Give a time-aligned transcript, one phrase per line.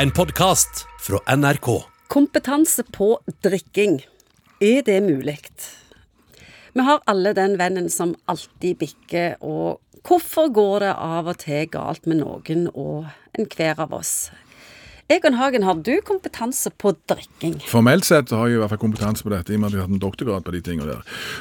[0.00, 1.82] En podkast fra NRK.
[2.08, 3.98] Kompetanse på drikking.
[4.60, 5.36] Er det mulig?
[6.72, 11.68] Vi har alle den vennen som alltid bikker, og hvorfor går det av og til
[11.68, 14.30] galt med noen og enhver av oss?
[15.10, 17.56] Egon Hagen, har du kompetanse på drikking?
[17.66, 19.80] Formelt sett har jeg i hvert fall kompetanse på dette, i og med at jeg
[19.80, 21.00] har hatt en doktorgrad på de tingene der.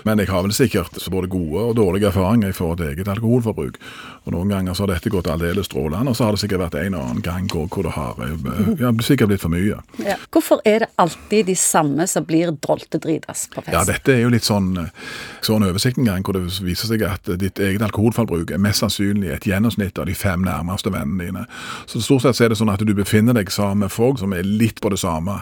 [0.10, 3.78] Men jeg har vel sikkert både gode og dårlige erfaringer i forhold til eget alkoholforbruk.
[4.26, 6.80] Og Noen ganger så har dette gått aldeles strålende, og så har det sikkert vært
[6.82, 9.78] en og annen gang hvor, det har eh, ja, sikkert blitt for mye.
[10.02, 10.18] Ja.
[10.34, 13.76] Hvorfor er det alltid de samme som blir droltedritas på fest?
[13.78, 14.72] Ja, dette er jo litt sånn,
[15.46, 19.30] sånn oversikt en gang, hvor det viser seg at ditt eget alkoholforbruk er mest sannsynlig
[19.38, 21.48] et gjennomsnitt av de fem nærmeste vennene dine.
[21.86, 24.48] Så stort sett er det sånn at du befinner deg sammen med folk som er
[24.48, 25.40] litt på det samme.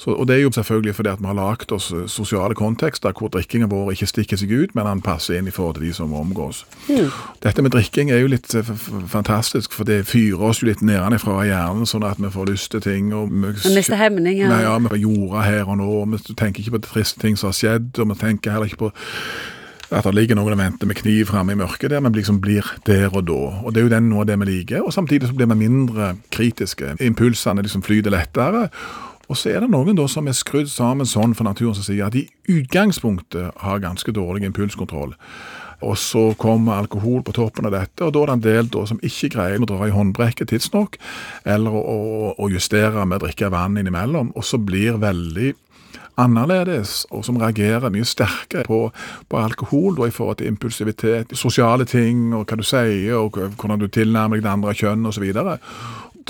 [0.00, 3.30] Så, og Det er jo selvfølgelig fordi at vi har lagd oss sosiale kontekster hvor
[3.32, 6.14] drikkingen vår ikke stikker seg ut, men han passer inn i forhold til de som
[6.14, 6.64] omgås.
[6.88, 7.10] Mm.
[7.44, 8.72] Dette med drikking er jo litt eh,
[9.10, 12.72] fantastisk, for det fyrer oss jo litt nedenfra i hjernen, sånn at vi får lyst
[12.74, 13.14] til ting.
[13.14, 14.50] og Vi mister hemninger.
[14.50, 15.90] Ja, ja, vi jorda her og nå.
[16.14, 18.92] Vi tenker ikke på triste ting som har skjedd, og vi tenker heller ikke på
[19.90, 22.66] at det ligger noen og venter med kniv framme i mørket der, men liksom blir
[22.86, 23.38] der og da.
[23.64, 24.84] Og Det er jo den noe av det vi liker.
[24.86, 26.96] Og samtidig så blir vi mindre kritiske.
[27.02, 28.68] Impulsene liksom flyter lettere.
[29.30, 32.06] Og så er det noen da som er skrudd sammen sånn for naturen som sier
[32.06, 35.14] at de i utgangspunktet har ganske dårlig impulskontroll.
[35.86, 38.82] Og så kommer alkohol på toppen av dette, og da er det en del da,
[38.90, 40.98] som ikke greier å dra i håndbrekket tidsnok,
[41.48, 45.54] eller å, å, justere med å drikke vann innimellom, og så blir veldig
[46.18, 48.80] annerledes, og som reagerer mye sterkere på,
[49.28, 53.82] på alkohol da, i forhold til impulsivitet, sosiale ting, og hva du sier, og hvordan
[53.82, 55.30] du tilnærmer deg det andre kjønn osv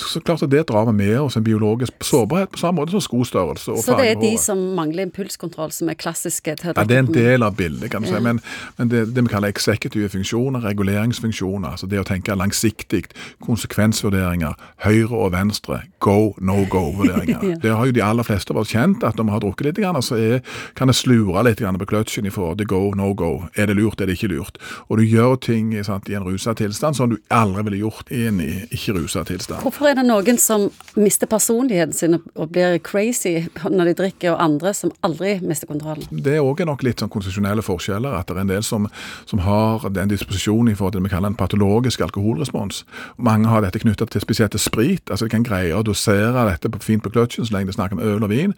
[0.00, 3.04] så klart at det drar vi med oss en biologisk sårbarhet på samme måte som
[3.04, 3.76] skostørrelse.
[3.82, 7.04] så det er de som mangler impulskontroll som er klassiske til å Ja, det er
[7.04, 8.16] en del av bildet, kan du ja.
[8.16, 8.24] si.
[8.24, 8.40] Men,
[8.78, 13.04] men det, det, vi kaller eksekutive funksjoner, reguleringsfunksjoner, altså det å tenke langsiktig,
[13.44, 14.56] konsekvensvurderinger,
[14.86, 17.44] høyre og venstre, go, no go-vurderinger.
[17.52, 17.58] ja.
[17.62, 19.82] Det har jo de aller fleste av oss kjent, at når vi har drukket litt,
[20.06, 20.40] så er,
[20.78, 23.32] kan det slure litt på kløtsjen i forhold til go, no go.
[23.56, 24.60] Er det lurt, er det ikke lurt?
[24.88, 28.26] Og du gjør ting sant, i en rusa tilstand som du aldri ville gjort i
[28.28, 29.62] en ikke rusa tilstand.
[29.64, 30.68] Hvorfor er det noen som
[30.98, 36.06] mister personligheten sin og blir crazy når de drikker, og andre som aldri mister kontrollen?
[36.10, 38.14] Det er òg nok litt sånn konstitusjonelle forskjeller.
[38.20, 38.88] At det er en del som,
[39.30, 42.84] som har den disposisjonen i forhold til det vi kaller en patologisk alkoholrespons.
[43.16, 45.10] Mange har dette knyttet til spesielt til sprit.
[45.10, 48.04] altså De kan greie å dosere dette fint på kløtsjen så lenge det snakker om
[48.04, 48.54] øl og vin.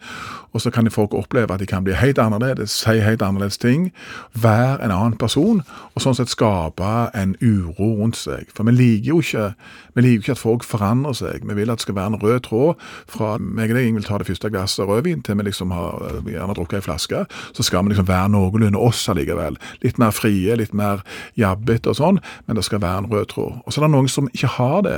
[0.53, 3.91] Og så kan folk oppleve at de kan bli helt annerledes, si helt annerledes ting,
[4.33, 5.63] være en annen person,
[5.93, 8.49] og sånn sett skape en uro rundt seg.
[8.53, 9.47] For vi liker jo ikke,
[9.95, 11.47] vi liker ikke at folk forandrer endrer seg.
[11.47, 12.75] Vi vil at det skal være en rød tråd
[13.09, 16.31] fra meg og deg vil ta det første glasset rødvin til vi liksom har eh,
[16.33, 17.25] gjerne drukket ei flaske.
[17.53, 19.57] Så skal vi liksom være noenlunde oss allikevel.
[19.83, 21.03] Litt mer frie, litt mer
[21.39, 23.61] jabbete og sånn, men det skal være en rød tråd.
[23.65, 24.97] Og så er det noen som ikke har det.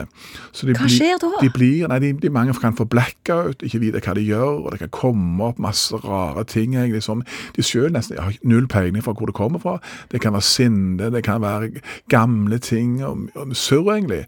[0.65, 1.31] De hva skjer da?
[1.41, 4.73] De blir, nei, de, de mange kan få blackout, ikke vite hva de gjør, og
[4.73, 6.75] det kan komme opp masse rare ting.
[6.75, 7.23] egentlig som
[7.55, 9.77] De sjøl nesten har null peiling fra hvor det kommer fra.
[10.11, 11.81] Det kan være sinne, det kan være
[12.11, 14.25] gamle ting, og, og surr, egentlig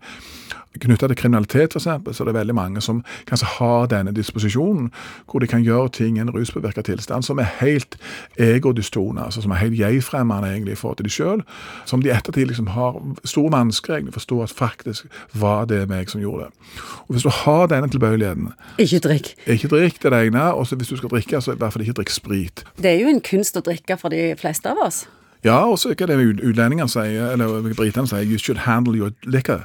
[0.79, 4.91] knytta til kriminalitet, f.eks., så er det veldig mange som kanskje har denne disposisjonen,
[5.29, 7.97] hvor de kan gjøre ting i en ruspåvirka tilstand som er helt
[8.38, 11.43] egodystone, altså som er helt jeg-fremmende egentlig i forhold til de sjøl,
[11.85, 16.21] som de ettertid liksom har store vansker egentlig forstå at faktisk var det meg som
[16.21, 16.81] gjorde det.
[17.07, 19.35] Og Hvis du har denne tilbøyeligheten Ikke drikk.
[19.47, 22.09] Ikke drikk det ene, og hvis du skal drikke, så i hvert fall ikke drikk
[22.09, 22.65] sprit.
[22.77, 25.05] Det er jo en kunst å drikke for de fleste av oss.
[25.45, 29.63] Ja, og så er det utlendingene sier, eller britene sier, you should handle your liquor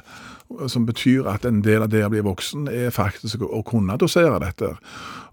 [0.67, 4.39] som betyr at en del av det å bli voksen er faktisk å kunne dosere
[4.43, 4.73] dette.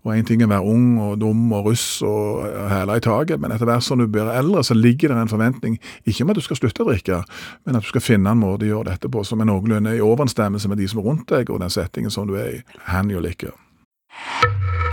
[0.01, 3.41] Og Én ting er å være ung og dum og russ og hæla i taket,
[3.41, 5.77] men etter hvert som du blir eldre, så ligger det en forventning
[6.09, 7.21] ikke om at du skal slutte å drikke,
[7.67, 10.05] men at du skal finne en måte å gjøre dette på som er noenlunde i
[10.05, 12.63] overensstemmelse med de som er rundt deg, og den settingen som du er i.
[12.89, 13.53] Hand your liker.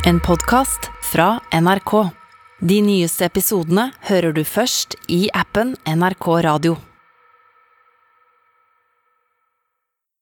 [0.07, 1.95] En podkast fra NRK.
[2.67, 6.77] De nyeste episodene hører du først i appen NRK Radio.